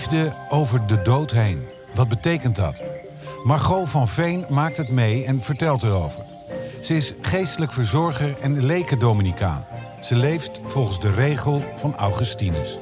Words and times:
Liefde 0.00 0.36
over 0.48 0.86
de 0.86 1.02
dood 1.02 1.30
heen. 1.30 1.68
Wat 1.94 2.08
betekent 2.08 2.56
dat? 2.56 2.82
Margot 3.42 3.88
van 3.88 4.08
Veen 4.08 4.44
maakt 4.48 4.76
het 4.76 4.90
mee 4.90 5.24
en 5.24 5.40
vertelt 5.40 5.82
erover. 5.82 6.24
Ze 6.80 6.94
is 6.94 7.14
geestelijk 7.22 7.72
verzorger 7.72 8.38
en 8.38 8.64
lekendominicaan. 8.64 9.66
Ze 10.00 10.16
leeft 10.16 10.60
volgens 10.64 10.98
de 10.98 11.10
regel 11.10 11.64
van 11.74 11.94
Augustinus. 11.94 12.78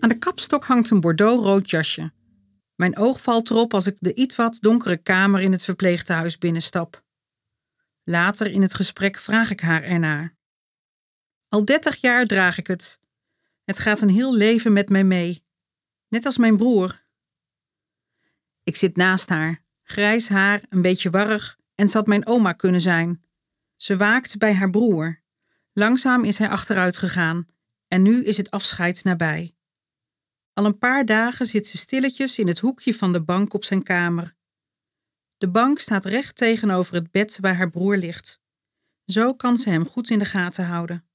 Aan 0.00 0.08
de 0.08 0.18
kapstok 0.18 0.64
hangt 0.64 0.90
een 0.90 1.00
bordeaux-rood 1.00 1.70
jasje. 1.70 2.12
Mijn 2.76 2.96
oog 2.96 3.22
valt 3.22 3.50
erop 3.50 3.74
als 3.74 3.86
ik 3.86 3.96
de 3.98 4.14
iets 4.14 4.36
wat 4.36 4.58
donkere 4.60 4.96
kamer 4.96 5.40
in 5.40 5.52
het 5.52 5.62
verpleegtehuis 5.62 6.38
binnenstap. 6.38 7.01
Later 8.04 8.46
in 8.46 8.62
het 8.62 8.74
gesprek 8.74 9.18
vraag 9.18 9.50
ik 9.50 9.60
haar 9.60 9.82
ernaar. 9.82 10.36
Al 11.48 11.64
dertig 11.64 11.96
jaar 11.96 12.26
draag 12.26 12.58
ik 12.58 12.66
het. 12.66 13.00
Het 13.64 13.78
gaat 13.78 14.00
een 14.00 14.08
heel 14.08 14.34
leven 14.34 14.72
met 14.72 14.88
mij 14.88 15.04
mee, 15.04 15.44
net 16.08 16.24
als 16.24 16.36
mijn 16.36 16.56
broer. 16.56 17.04
Ik 18.62 18.76
zit 18.76 18.96
naast 18.96 19.28
haar, 19.28 19.62
grijs 19.82 20.28
haar, 20.28 20.62
een 20.68 20.82
beetje 20.82 21.10
warrig 21.10 21.58
en 21.74 21.92
had 21.92 22.06
mijn 22.06 22.26
oma 22.26 22.52
kunnen 22.52 22.80
zijn. 22.80 23.24
Ze 23.76 23.96
waakt 23.96 24.38
bij 24.38 24.54
haar 24.54 24.70
broer. 24.70 25.20
Langzaam 25.72 26.24
is 26.24 26.38
hij 26.38 26.48
achteruit 26.48 26.96
gegaan 26.96 27.46
en 27.88 28.02
nu 28.02 28.24
is 28.24 28.36
het 28.36 28.50
afscheid 28.50 29.04
nabij. 29.04 29.54
Al 30.52 30.64
een 30.64 30.78
paar 30.78 31.06
dagen 31.06 31.46
zit 31.46 31.66
ze 31.66 31.76
stilletjes 31.76 32.38
in 32.38 32.48
het 32.48 32.58
hoekje 32.58 32.94
van 32.94 33.12
de 33.12 33.22
bank 33.22 33.54
op 33.54 33.64
zijn 33.64 33.82
kamer. 33.82 34.34
De 35.42 35.50
bank 35.50 35.78
staat 35.78 36.04
recht 36.04 36.36
tegenover 36.36 36.94
het 36.94 37.10
bed 37.10 37.38
waar 37.40 37.56
haar 37.56 37.70
broer 37.70 37.96
ligt. 37.96 38.40
Zo 39.06 39.34
kan 39.34 39.58
ze 39.58 39.70
hem 39.70 39.86
goed 39.86 40.10
in 40.10 40.18
de 40.18 40.24
gaten 40.24 40.66
houden. 40.66 41.08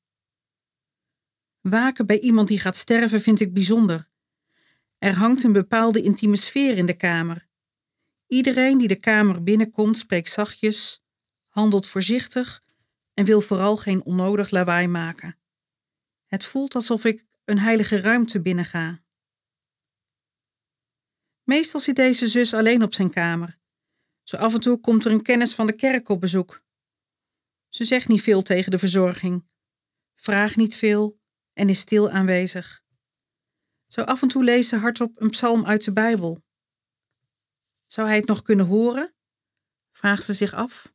Waken 1.61 2.06
bij 2.06 2.19
iemand 2.19 2.47
die 2.47 2.59
gaat 2.59 2.75
sterven 2.75 3.22
vind 3.22 3.39
ik 3.39 3.53
bijzonder. 3.53 4.09
Er 4.97 5.14
hangt 5.14 5.44
een 5.44 5.52
bepaalde 5.52 6.02
intieme 6.02 6.36
sfeer 6.36 6.78
in 6.78 6.86
de 6.86 6.97
kamer. 6.97 7.47
Iedereen 8.28 8.78
die 8.78 8.88
de 8.88 8.95
kamer 8.95 9.44
binnenkomt 9.44 9.97
spreekt 9.97 10.30
zachtjes, 10.30 11.03
handelt 11.50 11.88
voorzichtig 11.88 12.64
en 13.14 13.25
wil 13.25 13.41
vooral 13.41 13.78
geen 13.78 14.03
onnodig 14.03 14.50
lawaai 14.50 14.88
maken. 14.88 15.39
Het 16.25 16.44
voelt 16.44 16.75
alsof 16.75 17.06
ik 17.06 17.25
een 17.45 17.59
heilige 17.59 18.00
ruimte 18.00 18.41
binnenga. 18.41 19.03
Meestal 21.44 21.80
zit 21.80 21.95
deze 21.95 22.28
zus 22.28 22.53
alleen 22.53 22.84
op 22.84 22.94
zijn 22.94 23.09
kamer. 23.09 23.58
Zo 24.28 24.38
af 24.38 24.53
en 24.53 24.59
toe 24.59 24.80
komt 24.80 25.06
er 25.06 25.11
een 25.11 25.22
kennis 25.22 25.53
van 25.56 25.67
de 25.67 25.73
kerk 25.73 26.09
op 26.09 26.20
bezoek. 26.20 26.64
Ze 27.70 27.83
zegt 27.83 28.08
niet 28.08 28.22
veel 28.22 28.42
tegen 28.42 28.72
de 28.72 28.80
verzorging, 28.80 29.47
vraagt 30.16 30.56
niet 30.56 30.75
veel 30.75 31.19
en 31.53 31.69
is 31.69 31.79
stil 31.79 32.09
aanwezig. 32.09 32.84
Zo 33.88 34.02
af 34.02 34.22
en 34.22 34.28
toe 34.28 34.44
leest 34.44 34.69
ze 34.69 34.75
hardop 34.75 35.22
een 35.22 35.29
psalm 35.29 35.66
uit 35.66 35.84
de 35.84 35.94
Bijbel. 35.94 36.44
Zou 37.85 38.07
hij 38.07 38.18
het 38.18 38.28
nog 38.28 38.41
kunnen 38.41 38.66
horen? 38.66 39.16
vraagt 39.91 40.24
ze 40.24 40.34
zich 40.34 40.53
af. 40.53 40.94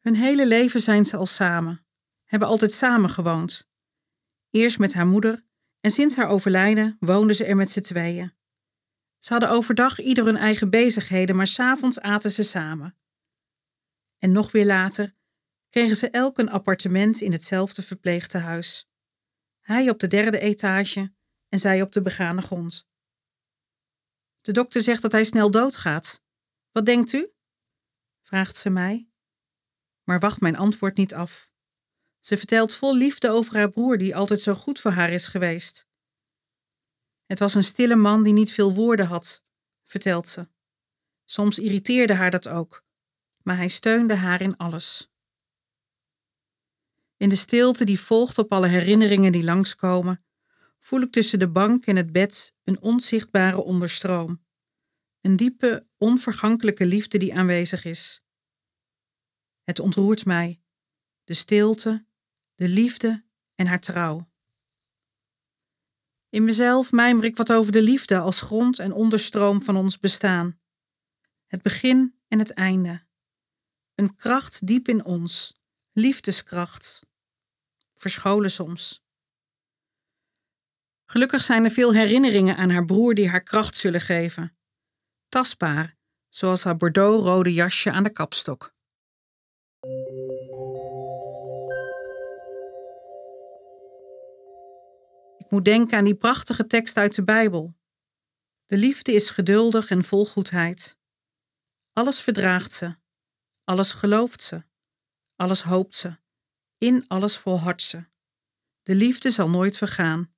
Hun 0.00 0.14
hele 0.14 0.46
leven 0.46 0.80
zijn 0.80 1.04
ze 1.04 1.16
al 1.16 1.26
samen, 1.26 1.86
hebben 2.32 2.48
altijd 2.48 2.72
samen 2.72 3.10
gewoond. 3.10 3.70
Eerst 4.50 4.78
met 4.78 4.94
haar 4.94 5.06
moeder 5.06 5.44
en 5.80 5.90
sinds 5.90 6.16
haar 6.16 6.28
overlijden 6.28 6.96
woonden 7.00 7.36
ze 7.36 7.44
er 7.44 7.56
met 7.56 7.70
z'n 7.70 7.80
tweeën. 7.80 8.32
Ze 9.18 9.32
hadden 9.32 9.50
overdag 9.50 10.00
ieder 10.00 10.24
hun 10.24 10.36
eigen 10.36 10.70
bezigheden, 10.70 11.36
maar 11.36 11.46
s'avonds 11.46 12.00
aten 12.00 12.30
ze 12.30 12.42
samen. 12.42 12.96
En 14.18 14.32
nog 14.32 14.52
weer 14.52 14.66
later 14.66 15.14
kregen 15.68 15.96
ze 15.96 16.10
elk 16.10 16.38
een 16.38 16.50
appartement 16.50 17.20
in 17.20 17.32
hetzelfde 17.32 17.82
verpleegtehuis. 17.82 18.90
Hij 19.60 19.90
op 19.90 19.98
de 19.98 20.06
derde 20.06 20.38
etage 20.38 21.12
en 21.48 21.58
zij 21.58 21.82
op 21.82 21.92
de 21.92 22.00
begane 22.00 22.42
grond. 22.42 22.88
De 24.40 24.52
dokter 24.52 24.82
zegt 24.82 25.02
dat 25.02 25.12
hij 25.12 25.24
snel 25.24 25.50
doodgaat. 25.50 26.22
Wat 26.70 26.86
denkt 26.86 27.12
u? 27.12 27.32
vraagt 28.22 28.56
ze 28.56 28.70
mij. 28.70 29.08
Maar 30.02 30.20
wacht 30.20 30.40
mijn 30.40 30.56
antwoord 30.56 30.96
niet 30.96 31.14
af. 31.14 31.51
Ze 32.22 32.36
vertelt 32.36 32.74
vol 32.74 32.96
liefde 32.96 33.30
over 33.30 33.54
haar 33.56 33.70
broer, 33.70 33.98
die 33.98 34.16
altijd 34.16 34.40
zo 34.40 34.54
goed 34.54 34.80
voor 34.80 34.90
haar 34.90 35.10
is 35.10 35.28
geweest. 35.28 35.86
Het 37.26 37.38
was 37.38 37.54
een 37.54 37.62
stille 37.62 37.96
man 37.96 38.22
die 38.22 38.32
niet 38.32 38.52
veel 38.52 38.74
woorden 38.74 39.06
had, 39.06 39.44
vertelt 39.84 40.28
ze. 40.28 40.48
Soms 41.24 41.58
irriteerde 41.58 42.14
haar 42.14 42.30
dat 42.30 42.48
ook, 42.48 42.84
maar 43.42 43.56
hij 43.56 43.68
steunde 43.68 44.14
haar 44.14 44.40
in 44.40 44.56
alles. 44.56 45.12
In 47.16 47.28
de 47.28 47.36
stilte 47.36 47.84
die 47.84 48.00
volgt 48.00 48.38
op 48.38 48.52
alle 48.52 48.68
herinneringen 48.68 49.32
die 49.32 49.44
langskomen, 49.44 50.24
voel 50.78 51.00
ik 51.00 51.12
tussen 51.12 51.38
de 51.38 51.48
bank 51.48 51.86
en 51.86 51.96
het 51.96 52.12
bed 52.12 52.54
een 52.64 52.80
onzichtbare 52.80 53.62
onderstroom. 53.62 54.44
Een 55.20 55.36
diepe, 55.36 55.88
onvergankelijke 55.98 56.86
liefde 56.86 57.18
die 57.18 57.34
aanwezig 57.34 57.84
is. 57.84 58.22
Het 59.62 59.78
ontroert 59.78 60.24
mij, 60.24 60.62
de 61.24 61.34
stilte, 61.34 62.06
de 62.62 62.68
liefde 62.68 63.24
en 63.54 63.66
haar 63.66 63.80
trouw. 63.80 64.30
In 66.28 66.44
mezelf 66.44 66.92
mijmer 66.92 67.24
ik 67.24 67.36
wat 67.36 67.52
over 67.52 67.72
de 67.72 67.82
liefde 67.82 68.18
als 68.18 68.40
grond 68.40 68.78
en 68.78 68.92
onderstroom 68.92 69.62
van 69.62 69.76
ons 69.76 69.98
bestaan. 69.98 70.60
Het 71.46 71.62
begin 71.62 72.20
en 72.28 72.38
het 72.38 72.52
einde. 72.52 73.06
Een 73.94 74.16
kracht 74.16 74.66
diep 74.66 74.88
in 74.88 75.04
ons, 75.04 75.54
liefdeskracht. 75.92 77.06
Verscholen 77.94 78.50
soms. 78.50 79.04
Gelukkig 81.04 81.40
zijn 81.40 81.64
er 81.64 81.70
veel 81.70 81.92
herinneringen 81.94 82.56
aan 82.56 82.70
haar 82.70 82.84
broer 82.84 83.14
die 83.14 83.28
haar 83.28 83.42
kracht 83.42 83.76
zullen 83.76 84.00
geven. 84.00 84.56
Tastbaar, 85.28 85.96
zoals 86.28 86.64
haar 86.64 86.76
bordeaux-rode 86.76 87.52
jasje 87.52 87.90
aan 87.90 88.02
de 88.02 88.10
kapstok. 88.10 88.74
Moet 95.52 95.64
denken 95.64 95.98
aan 95.98 96.04
die 96.04 96.14
prachtige 96.14 96.66
tekst 96.66 96.96
uit 96.96 97.14
de 97.14 97.24
Bijbel. 97.24 97.76
De 98.66 98.76
liefde 98.76 99.12
is 99.12 99.30
geduldig 99.30 99.90
en 99.90 100.04
vol 100.04 100.26
goedheid. 100.26 100.98
Alles 101.92 102.20
verdraagt 102.20 102.72
ze, 102.72 102.96
alles 103.64 103.92
gelooft 103.92 104.42
ze, 104.42 104.64
alles 105.36 105.62
hoopt 105.62 105.96
ze, 105.96 106.16
in 106.78 107.04
alles 107.08 107.36
volhardt 107.36 107.82
ze. 107.82 108.04
De 108.82 108.94
liefde 108.94 109.30
zal 109.30 109.50
nooit 109.50 109.76
vergaan. 109.76 110.34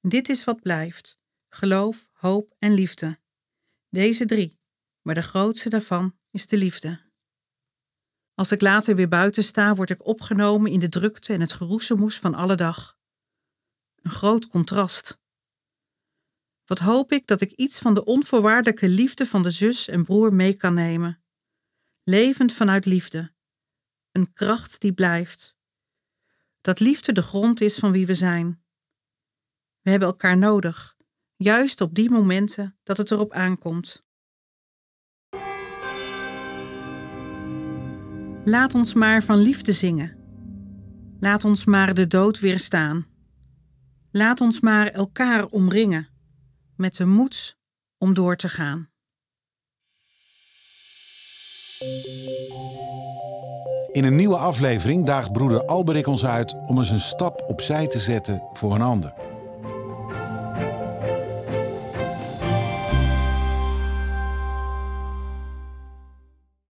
Dit 0.00 0.28
is 0.28 0.44
wat 0.44 0.62
blijft: 0.62 1.18
geloof, 1.48 2.08
hoop 2.12 2.54
en 2.58 2.72
liefde. 2.72 3.20
Deze 3.88 4.26
drie, 4.26 4.60
maar 5.02 5.14
de 5.14 5.22
grootste 5.22 5.68
daarvan 5.68 6.18
is 6.30 6.46
de 6.46 6.56
liefde. 6.56 7.00
Als 8.34 8.52
ik 8.52 8.60
later 8.60 8.96
weer 8.96 9.08
buiten 9.08 9.42
sta, 9.42 9.74
word 9.74 9.90
ik 9.90 10.06
opgenomen 10.06 10.72
in 10.72 10.80
de 10.80 10.88
drukte 10.88 11.32
en 11.32 11.40
het 11.40 11.52
geroezemoes 11.52 12.18
van 12.18 12.34
alle 12.34 12.54
dag. 12.54 12.97
Een 14.02 14.10
groot 14.10 14.46
contrast. 14.46 15.20
Wat 16.64 16.78
hoop 16.78 17.12
ik 17.12 17.26
dat 17.26 17.40
ik 17.40 17.52
iets 17.52 17.78
van 17.78 17.94
de 17.94 18.04
onvoorwaardelijke 18.04 18.88
liefde 18.88 19.26
van 19.26 19.42
de 19.42 19.50
zus 19.50 19.88
en 19.88 20.04
broer 20.04 20.34
mee 20.34 20.54
kan 20.54 20.74
nemen. 20.74 21.22
Levend 22.02 22.52
vanuit 22.52 22.86
liefde. 22.86 23.32
Een 24.12 24.32
kracht 24.32 24.80
die 24.80 24.92
blijft. 24.92 25.56
Dat 26.60 26.80
liefde 26.80 27.12
de 27.12 27.22
grond 27.22 27.60
is 27.60 27.78
van 27.78 27.92
wie 27.92 28.06
we 28.06 28.14
zijn. 28.14 28.62
We 29.80 29.90
hebben 29.90 30.08
elkaar 30.08 30.38
nodig, 30.38 30.96
juist 31.36 31.80
op 31.80 31.94
die 31.94 32.10
momenten 32.10 32.78
dat 32.82 32.96
het 32.96 33.10
erop 33.10 33.32
aankomt. 33.32 34.06
Laat 38.44 38.74
ons 38.74 38.94
maar 38.94 39.22
van 39.22 39.38
liefde 39.38 39.72
zingen. 39.72 40.16
Laat 41.20 41.44
ons 41.44 41.64
maar 41.64 41.94
de 41.94 42.06
dood 42.06 42.38
weerstaan. 42.38 43.07
Laat 44.10 44.40
ons 44.40 44.60
maar 44.60 44.86
elkaar 44.86 45.46
omringen 45.46 46.08
met 46.76 46.96
de 46.96 47.06
moed 47.06 47.56
om 47.98 48.14
door 48.14 48.36
te 48.36 48.48
gaan. 48.48 48.88
In 53.92 54.04
een 54.04 54.16
nieuwe 54.16 54.36
aflevering 54.36 55.06
daagt 55.06 55.32
broeder 55.32 55.64
Alberik 55.64 56.06
ons 56.06 56.24
uit 56.24 56.54
om 56.66 56.78
eens 56.78 56.90
een 56.90 57.00
stap 57.00 57.44
opzij 57.46 57.86
te 57.86 57.98
zetten 57.98 58.42
voor 58.52 58.74
een 58.74 58.82
ander. 58.82 59.37